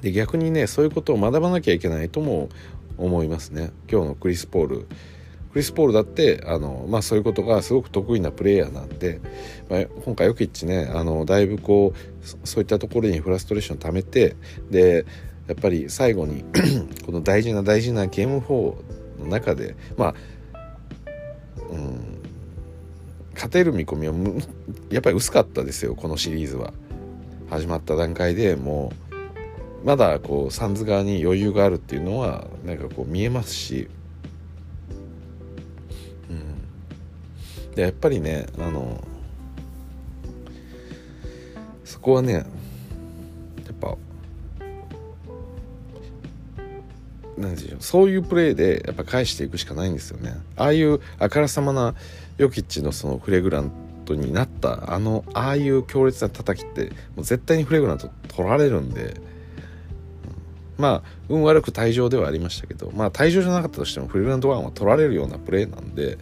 [0.02, 2.50] で逆にねそういうことを学ばなきゃいけないとも
[2.98, 4.88] 思いますね今日のクリス・ポール
[5.54, 9.22] クリス・ポールだってあの、まあ、そういうことがすごく得意なプレイヤーなんで、
[9.70, 14.36] まあ、今回ヨキッチねあのだいぶこうそういったところにフラストレーションを溜めて
[14.70, 15.06] で
[15.48, 16.44] やっぱり最後に
[17.06, 20.16] この大事な大事なゲーム4の中でまあ
[21.72, 22.18] うん
[23.34, 24.14] 勝てる見込みは
[24.90, 26.74] やっぱり薄かったですよこのシリーズは。
[27.50, 28.92] 始まった段階でも
[29.84, 33.88] うまだこうサンズ側に余裕があるっていうのはなんかこう見えますし、
[36.30, 39.02] うん、でやっぱりねあの
[41.86, 42.46] そこはね
[47.38, 50.36] なんでしょうそういうプレーでやっぱ返していくしかないんですよね。
[50.56, 51.94] ああいうあからさまな
[52.38, 53.72] ヨキッチのそのフレグラン
[54.06, 59.20] トになったあのああいう強烈な叩きってもう絶対にフレグラント取られるんで
[60.78, 66.18] まあ運悪く退場ではありましたけどまあ退場じゃなかったとしてもフリーランドワンは取られるようなプレーなんで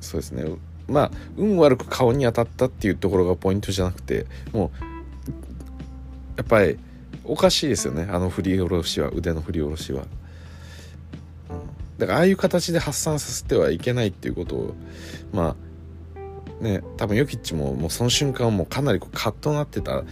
[0.00, 0.44] そうですね。
[0.88, 4.95] まあ運悪く顔に当たったっていうところがポイントじゃなくてもう
[6.36, 6.78] やっぱり
[7.24, 10.04] おかしいですよねあの振り下ろしは腕の振り下ろしは。
[11.98, 14.74] だからああいう形で発散させてはいけないっていうことを
[15.32, 15.56] ま
[16.60, 20.02] あね多分ヨキッチももうその瞬間もかなりこうカッとなってた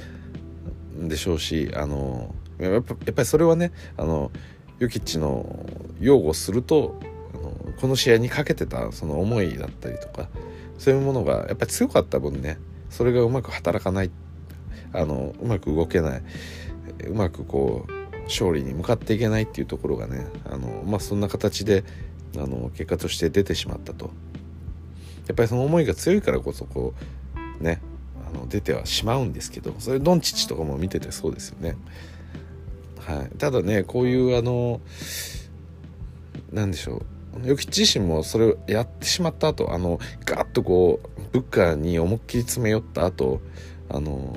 [0.98, 4.30] んでしょうしあのやっぱやっぱりそれはねあの
[4.78, 5.66] ヨキッチの
[6.00, 6.98] 擁護すると
[7.34, 10.28] あのこの試合にかけてたその思いだったりとか
[10.78, 12.58] そういうものがやっぱり強かった分ね
[12.88, 14.23] それがうまく働かないって
[14.94, 16.22] あのうまく動けない。
[17.08, 17.92] うまくこう
[18.24, 21.84] 勝利に向かっていけないっていうところがねあの、まあ、そんな形で
[22.36, 24.10] あの結果として出てしまったと。
[25.26, 26.92] やっぱりその思いが強いからこそこ
[27.60, 27.80] うね
[28.28, 31.76] あの出てはしまうんですけどそれドンチッチとかも見ててそうですよね。
[33.00, 34.80] はい、ただねこういうあの
[36.52, 37.46] 何でしょう。
[37.46, 43.40] ヨキ自身もそれをやってしまった後あのガッとこうブッカーに思いっきり詰め寄った後
[43.88, 44.36] あの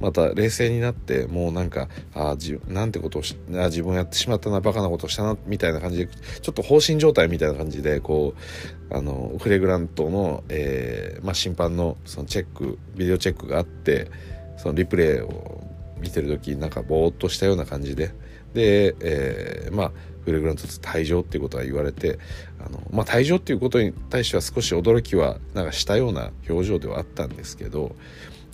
[0.00, 8.34] また冷静になってもうなんかあじなんてことをしあ自分やってしまったなバカなことをしたなみたいな感じでちょっと放心状態みたいな感じでこ
[8.90, 14.10] うあのフレグラントの、えーまあ、審判のそのチェックビデオチェックがあって
[14.56, 15.62] そのリプレイを
[16.00, 18.12] 見てる時なんかぼーっとしたような感じで
[18.54, 19.92] で、えー、まあ
[20.24, 22.18] フレグラント退場っていうことは言われて
[22.64, 27.96] あの、まあ、退場っていうことに対しては少し驚きはなんかしたような表情ではあったんですけど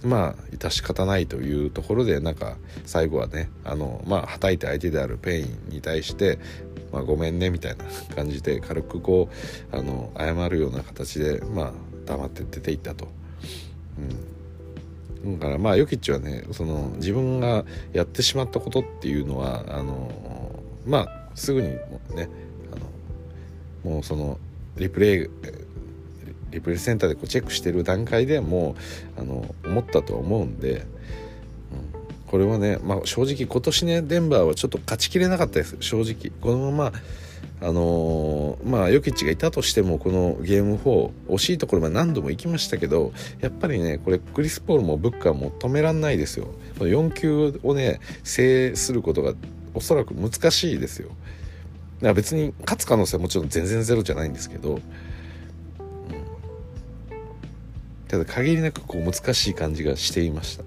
[0.05, 6.39] まあ致し方ないというところでなんか最後はねあのまあはたいて相手であるペインに対して、
[6.93, 9.29] まあ、ごめんねみたいな感じで軽くこ
[9.73, 11.73] うあの謝るような形でまあ
[12.05, 13.09] 黙って出ていったと。
[15.25, 22.29] うん、だからまあヨキッチはねその自分がやってしまったことっていうのはあのまあすぐにもね
[22.73, 24.39] あのもうその
[24.77, 25.31] リプレイ
[26.51, 28.77] リプレイセンターでこうチェックしてる段階でも
[29.17, 30.87] うあの思ったと思うんで、うん、
[32.27, 36.33] これはね、まあ、正直今年ねデンバーはちょっと勝ちきれなかったです正直。
[36.41, 36.93] このまま
[37.59, 46.49] あのー、まあヨキッチがいたとしてもこのゲーム4惜しいところまで何度も行きましたけどやっぱりねこれクリス・ポールもブッカーも止めらんないですよ。
[46.79, 49.33] 4球をね制することが
[49.73, 51.09] おそらく難しいですよ。
[51.09, 54.81] だから別に勝つ可能性はもちろん全然ゼロじゃないんですけど、
[58.09, 60.67] ただ限りなくこう難しい感じがしていました、う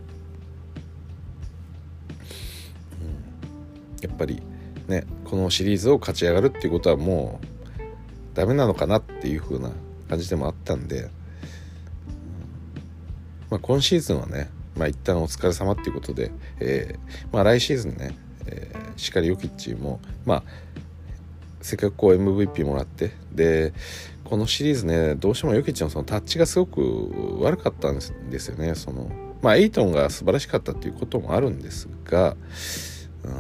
[4.02, 4.42] ん、やっぱり
[4.88, 7.46] ねこのシリーズを勝ち上がるっていうことはもう
[8.34, 9.72] ダメなのかなっていう風な
[10.10, 11.10] 感じでもあったんで、
[13.50, 20.44] まあ、今シーズンはね、まあ、一旦お疲れ様っていうことで、えー、まあ、来シーズンね、えー、しっかりヨキッチもまあ
[21.62, 23.74] せっかくこう MVP もらってで
[24.24, 28.02] このシリーズねどうしてもヨキッチのそのタッチがすごく悪かったんで
[28.40, 28.76] すよね。
[28.76, 29.10] その
[29.42, 32.36] まあエイトンが素晴らしかったっていうこともあるんですが、
[33.24, 33.32] うん。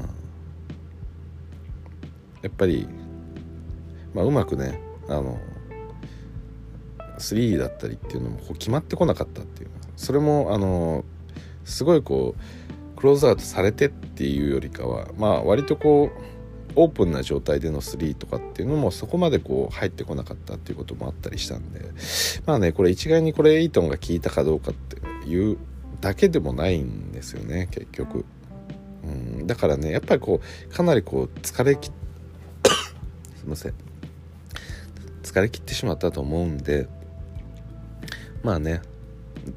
[2.41, 2.87] やっぱり、
[4.13, 4.79] まあ、うまくね
[5.09, 5.37] あの
[7.19, 9.69] 3だったりっていうのもこう決まってこなかったっていう。
[9.95, 11.03] それもあの
[11.65, 12.35] すごいこ
[12.95, 16.38] うクローズアウトされてっていうよりかはまあ割とこう
[16.75, 21.81] オープンな状態での3とかっていうのもそこまでこう入ってこなかったっていうこともあったりしたんで
[22.45, 25.57] まあねこれ一概にこれイートンが効いたかどうかっていう
[26.01, 28.25] だけでもないんですよね結局。
[29.03, 31.87] うん、だからねやっぱりこうかなりこう疲れき
[33.37, 33.73] すいません
[35.23, 36.87] 疲れ切ってしまったと思うんで
[38.43, 38.81] まあね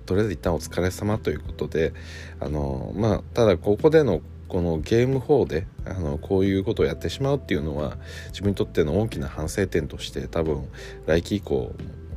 [0.06, 1.92] とりあえず一旦お疲れ様ということで
[2.40, 4.20] あのまあただここでの
[4.52, 7.96] このゲーム4であのこういうことをやってしまうっていうのは
[8.32, 10.68] 自分にとっての大きな反省点として多分
[11.06, 11.74] 来季以降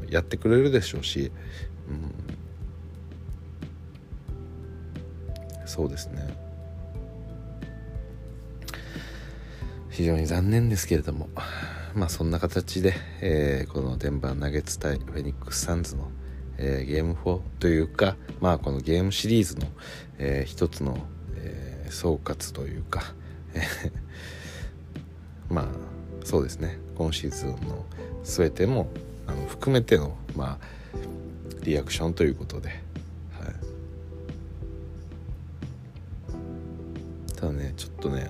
[0.09, 1.31] やってくれるでしょうし、
[1.87, 1.93] う
[5.63, 6.27] ん、そうですね。
[9.89, 11.29] 非常に残念ですけれども
[11.93, 16.11] まあそんな形で、えー、このデンバーナゲッツ対フェニックス・サンズの、
[16.57, 19.67] えー、ゲーム4というかまあこのゲームシリーズの、
[20.17, 20.97] えー、一つの、
[21.89, 23.13] 総括というか。
[25.49, 25.65] まあ
[26.23, 26.79] そうですね。
[26.95, 27.85] 今シーズンの
[28.23, 28.89] 全ても
[29.27, 30.65] あの含めてのまあ
[31.63, 32.79] リアクションということで、はい、
[37.35, 38.29] ただねちょっとね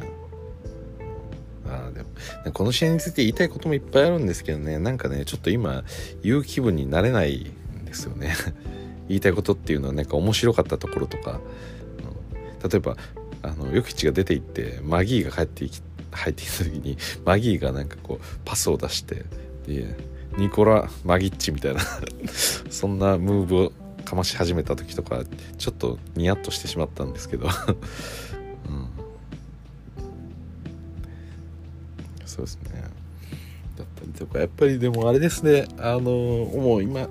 [1.67, 2.09] あでも
[2.53, 5.83] この試合について言いたいこともいっぱいあるんですけどねなんかねちょっと今
[6.23, 8.33] 言う気分になれないんですよね。
[9.07, 11.39] 言いたいことっていうのはなんか面白かったところとか、
[12.63, 12.97] うん、例えば
[13.45, 15.81] あのヨキチが出て行ってマギーが帰ってき
[16.11, 19.25] 入ってきた時にマギーがなんかこうパスを出して
[19.67, 19.95] で
[20.37, 21.81] ニコラ・マギッチみたいな
[22.69, 23.71] そんなムーブを
[24.03, 25.23] かまし始めた時とか
[25.57, 27.49] ちょっとニヤッとしてしまったんですけど。
[32.35, 32.83] そうですね。
[33.77, 35.67] だったりとかやっぱりでもあれですね。
[35.77, 37.09] あのもう今一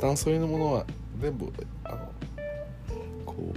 [0.00, 0.86] 旦そういうものは
[1.20, 1.52] 全部
[1.84, 1.98] あの
[3.24, 3.54] こ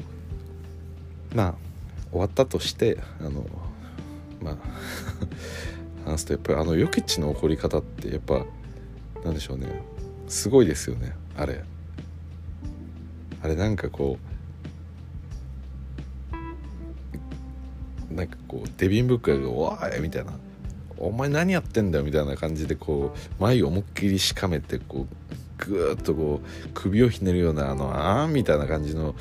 [1.34, 1.71] うまあ
[2.12, 3.46] 終わったとしてあの
[4.42, 8.46] まあ話すとやっぱりあのヨキッチの怒り方ってやっぱ
[9.24, 9.68] なんでしょうね。
[10.28, 11.14] すごいですよね。
[11.38, 11.64] あれ。
[13.44, 14.18] あれなんかこ
[18.12, 20.34] うなんかこうデビン・ブッカーが「おい!」みたいな。
[20.98, 29.16] お前何やってんだよみたいな感じでこう眉を思いっきりしかめてこうぐーっとこう首をひねるようなあのあーんみたいな感じの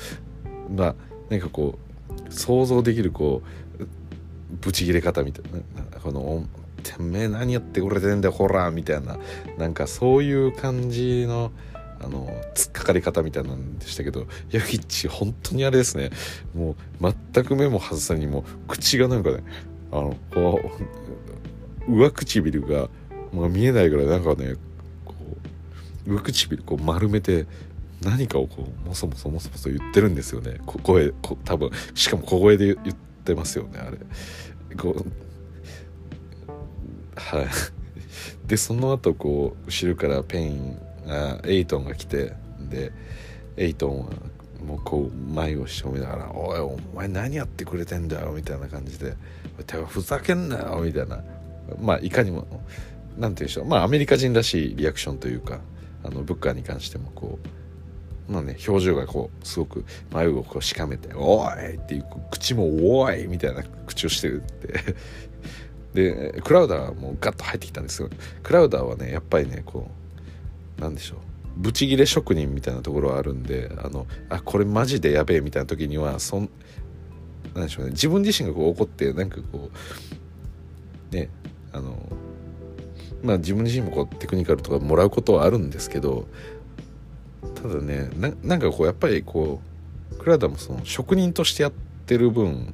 [0.69, 0.95] まあ
[1.31, 1.90] なんかこう
[2.29, 3.41] 想像できるこ
[3.79, 3.85] う
[4.61, 6.45] ブチギレ方みたいなこの
[6.83, 9.17] 「てめえ何やってくれてんだよほら」みたいな
[9.57, 11.51] なんかそういう感じの
[12.03, 16.09] あの突っかかり方みたいなんでしたけどヤギッチ本当にあれですね。
[16.55, 19.43] もう全く目も外さにも口がなんかね
[19.91, 20.59] あのこ
[21.87, 22.89] う上唇が、
[23.33, 24.55] まあ、見えないぐらいなんかね
[25.05, 25.13] こ
[26.07, 27.45] う上唇こう丸めて
[28.03, 33.97] 何かをこうもそもそもそもそ言ってるんですよね声こ多分しかも小声で言ってますよねあれ
[34.75, 35.05] こう
[37.15, 37.47] はい
[38.47, 40.77] でその後こう後ろからペイン
[41.07, 42.91] あエイトンが来てで
[43.57, 44.09] エイトンは
[44.65, 49.15] もうこう前をしとめながら「おいお前何やってくれてんだよ」みたいな感じで
[49.87, 51.23] 「ふざけんなよ」みたいな
[51.79, 52.47] まあいかにも
[53.17, 55.59] 何て言うんでしょうまあアメリカ人らしいリアクションというか
[56.03, 57.60] あのブッカーに関してもこう
[58.31, 62.63] まあね表情がこうすごく眉をこうしかめて「おい!」っていう口も
[63.01, 64.95] 「おい!」みたいな口をしてるって
[66.33, 68.09] でクラウダーはもうガッと入ってきたんですよ
[68.41, 69.91] クラウダーはねやっぱりねこ
[70.77, 71.19] うなんでしょう
[71.57, 76.49] ブチギレ職人みたいなところはあるんであのあこれマジでやべえみたいな時にはそん
[77.53, 79.69] なんでしょうね自分自身がこう怒ってなんかこ
[81.11, 81.29] うね
[81.73, 81.97] あの
[83.21, 86.27] まあ自分自身もこうテクニカルとかもらうことはあるんですけど
[87.61, 88.09] ただね
[88.43, 89.61] なんかこうやっぱりこ
[90.13, 91.71] うクラダもその職人としてやっ
[92.05, 92.73] てる分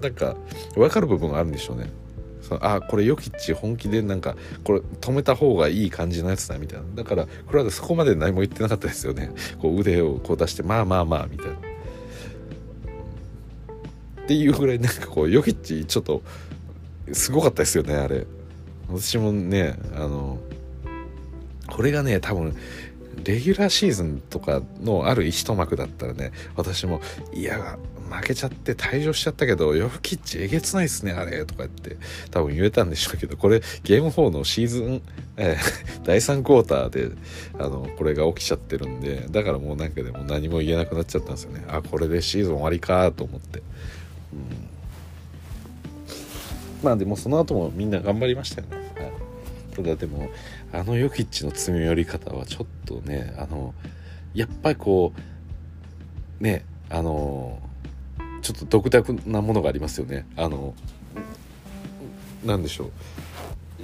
[0.00, 0.36] なんか
[0.74, 1.90] 分かる部分があるんでしょうね。
[2.42, 6.84] そのあこれヨキッチ本気でなんかこれ止めた方がいい感じのやつだみたいな。
[6.94, 9.30] だからクラウドそこまで何も言ってなかったですよね。
[9.60, 11.54] こう腕をこう出してまあまあまあみたいな。
[11.54, 11.58] っ
[14.26, 16.22] ていうぐらいなんかこうヨキッチちょっと
[17.12, 18.26] すごかったですよねあれ。
[18.88, 20.38] 私もねあの
[21.70, 22.54] これがね多分
[23.24, 27.00] レギュラーシーズンとかのある一幕だったらね私も
[27.32, 27.78] いや
[28.10, 31.96] 負けちゃって退場しちゃったけどヨフキッチえげつないっすねあれとか言って
[32.30, 35.02] 多分言えたんでしょうけどこれゲーム4のシーズン、
[35.36, 37.10] えー、 第3クォーターで
[37.58, 41.64] あのこれが起きちゃってるんでだからもうなんかでも何も言えなくなっちゃったんですよね。
[41.68, 43.62] あこれでシーズン終わりかと思って、
[44.32, 44.38] うん、
[46.82, 48.83] まあでもその後もみんな頑張りましたよね、
[49.74, 50.28] ただでも
[50.72, 53.74] あのヨキッチの積み寄り方はちょっとねあの
[54.34, 55.12] やっぱりこ
[56.40, 57.58] うねあの
[58.42, 60.26] ちょっと独特なものがありますよね。
[60.36, 60.74] あの
[62.44, 62.92] 何でしょう。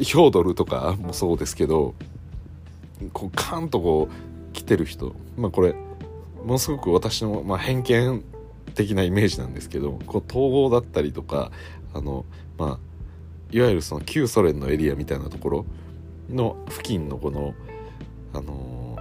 [0.02, 1.94] ヒョードルとかもそうですけど
[3.12, 5.72] こうカーンとこう来てる人まあこれ
[6.44, 8.24] ものすごく私の、まあ、偏見
[8.74, 11.50] 的なイメージなんですけどこう統合だったりとか
[11.92, 12.24] あの
[12.56, 12.89] まあ
[13.50, 15.66] いわゆるその旧ソ連のエリアみたいなところ
[16.28, 17.54] の付近のこの
[18.32, 18.96] あの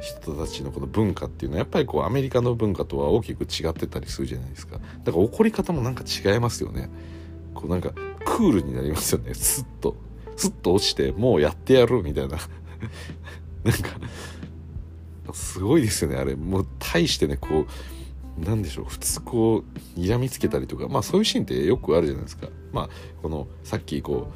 [0.00, 4.78] 人たちのこの文化っていうのはやっぱりこうアメリカの文化とは大きく違ってたりするじゃないですか。
[5.04, 6.90] だから怒り方もなんか違いますよね。
[7.54, 7.92] こうなんか
[8.24, 9.34] クールになりますよね。
[9.34, 9.96] スッと。
[10.36, 12.38] スッと落ちてもうやってやるみたいな。
[13.62, 13.90] なんか
[15.32, 16.34] すごいですよねあれ。
[16.34, 17.66] もう大してねこう
[18.38, 19.64] なんでしょう普通こ
[19.96, 22.48] う睨みつけたりとかまあそういうシーンってよくあるじゃないですか。
[22.72, 22.88] まあ
[23.20, 24.28] このさっきこ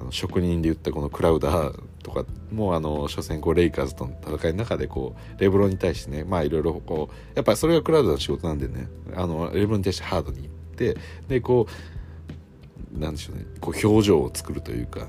[0.00, 10.96] うあの職人で言ったこのクラウダーとかもあの初戦こうレイカーズとの戦いの中でこうレブロンに対してねまあいろいろこうやっぱりそれがクラウドの仕事なんでねあのレブロンに対してハードにいって
[11.28, 15.08] でこうなんでしょうねこう表情を作るというか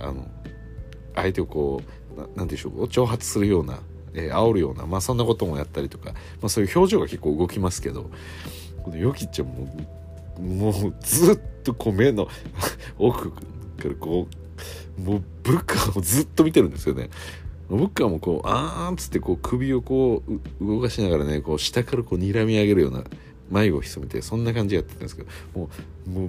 [0.00, 0.26] あの
[1.14, 1.88] 相手をこう
[2.18, 3.78] 何て言うんでしょう挑発するような、
[4.18, 8.10] えー、煽るようなまあそんなこともやったりとか、まあ、そういう表情が結構動きますけど
[8.82, 9.68] このヨキッチはも
[10.40, 12.28] もうずっとこう目の
[12.98, 13.38] 奥か
[13.84, 17.10] らこうもうブッカーをずっと見てるんですよね。
[17.68, 23.04] ブッカーもこう、あーんつってこう首をこう動かしながらね、こう下からこう睨み上げるような
[23.50, 25.70] 迷子を潜めて、そんな感じやってたんですけど、も
[26.06, 26.28] う、もう、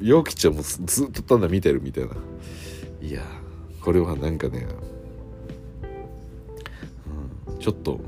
[0.00, 2.10] 陽吉ちゃんもずっとただ見てるみたいな。
[3.02, 3.22] いや
[3.80, 4.66] これはなんかね、
[7.62, 8.00] ちょっと、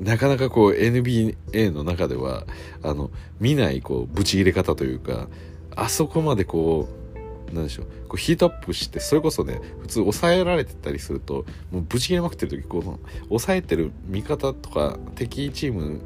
[0.00, 2.46] なかなかこう NBA の中では、
[2.82, 5.28] あの、見ないこう、ブチ入れ方というか、
[5.76, 7.04] あそこまでこう、
[7.52, 16.00] なんでしょうこうヒートアップしてそれこそね普通抑えられてたりするともうぶち切れまくってる時この抑えてる味方とか敵チーム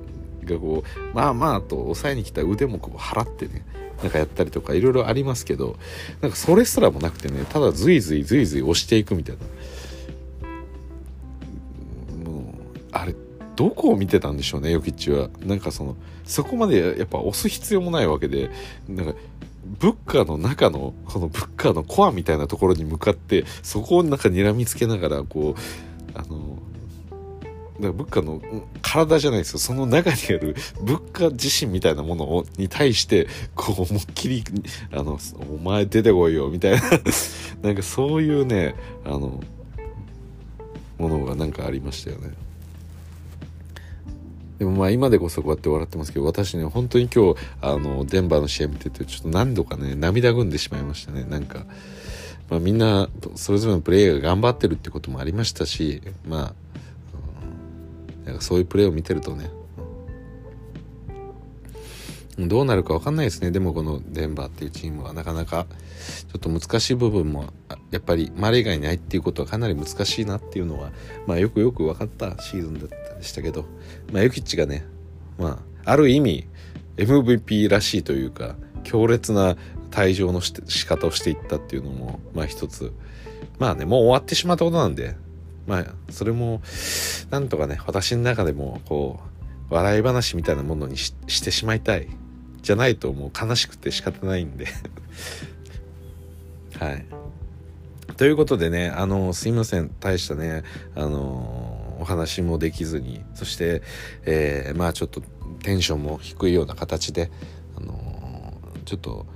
[0.45, 3.65] がこうまあまあと抑えに来た腕もこう払ってね
[4.03, 5.77] なんかやったりとかいろいろありますけど
[6.21, 9.43] なんかそれすらもなくてねただズイズイズイズイ押していくみたいな。
[12.93, 13.15] あれ
[13.57, 15.29] どこを見てたんでしょうねヨキッチは。
[15.45, 18.51] なんかそのそこまでやっぱ押す必要もないわけで
[18.89, 19.15] なんか
[19.65, 26.59] ブッカーの中のこのブッカーのコアみたいなところに向かってそこをなんか睨みつけながらこうあの
[27.81, 28.41] だからブッカの
[28.81, 29.59] 体じゃないですよ。
[29.59, 34.45] その中にあるブッカ自身みたいなものをに対してこう思いっきり
[34.93, 35.19] あの
[35.53, 36.81] 「お前出てこいよ」みたいな。
[37.63, 38.75] なんかそういうね
[39.05, 39.41] あの
[40.99, 42.48] ものがなんかありましたよね。
[44.59, 51.25] でもまあ今でこそこうやって笑ってますけど私ね本当に今日あのデンバーの試合見ててちょっと何度かね涙ぐんでしまいましたね。
[51.25, 51.65] なんか、
[52.51, 56.55] まあ、みんなそれぞれのプレーが頑張ってるってこともありましたしま
[58.27, 59.51] あ、なんかそういうプレーを見てるとね
[62.47, 63.51] どうなるか分かんないですね。
[63.51, 65.67] でもこのデンバーっていうチームはなかなか
[66.31, 67.53] ちょっと難しい部分も
[67.91, 70.93] やっぱりマレー外にないっていうことはかなり難しいなっていうのは
[71.27, 73.65] まあよくよく分かったシーズンだったでしたけど
[74.13, 74.85] まあヨキッチがね
[75.39, 76.47] まあある意味
[76.97, 79.57] MVP らしいというか強烈な
[79.91, 82.93] 退場の仕方をしていったっていうのもまあ一つ。
[83.59, 85.17] まあねもう終わってしまったことなんで
[85.67, 86.61] まあそれも
[87.31, 89.21] なんとかね私の中でもこ
[89.71, 91.13] う笑い話みたいなものにし
[91.43, 92.09] てしまいたい。
[92.63, 94.67] じゃないともう悲しくて仕方ないんで。
[96.79, 97.07] はい。
[98.17, 99.91] ということでねあのすいません。
[100.01, 100.65] 大したね
[100.95, 101.68] あのお
[102.09, 103.83] 話もできずにそして、
[104.25, 105.21] えー、まあちょっと
[105.63, 107.31] テンションも低いような形で
[107.77, 108.55] あの
[108.87, 109.27] ちょっと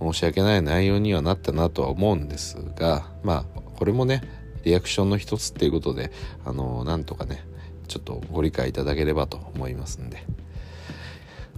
[0.00, 4.22] 申し訳ない内容にはなったなとは思うんですがまあこれもね
[4.64, 6.12] リアクションの一つっていうことで
[6.44, 7.44] あのなんとかね
[7.88, 10.24] ちょっとご理解いただければと思いますんで。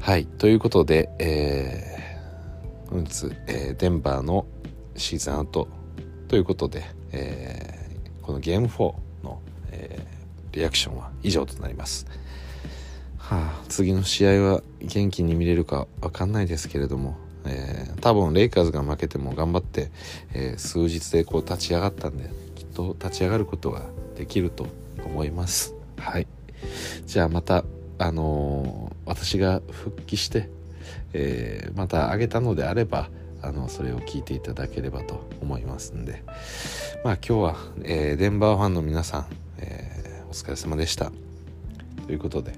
[0.01, 4.47] はいということでえー、本日、えー、デンバーの
[4.97, 5.69] シーズンアウト
[6.29, 9.41] ということで、えー、このゲーム4の、
[9.71, 10.14] えー、
[10.55, 12.07] リアクションは以上となります。
[13.19, 19.91] はあ次の試合は元気に見れるか分かんないですけれどもえー、多分レイカーズが負けても頑張って、
[20.33, 23.83] えー、数日でこう立ち上がったんできっと立ち上がることが
[24.17, 24.67] できると
[25.05, 25.75] 思います。
[25.99, 26.27] はい。
[27.07, 27.65] じゃあまた
[27.99, 30.49] あのー、私が復帰して、
[31.13, 33.09] えまた上げたのであれば
[33.43, 36.25] あのそれを聞いていただければと思いますんで。
[37.05, 39.27] まあ今日は、えデンバーファンの皆さん、
[40.35, 41.13] 疲れ様でした
[42.07, 42.53] ということで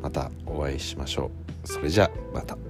[0.00, 1.30] またお会いしましょ
[1.64, 2.67] うそれじゃあまた。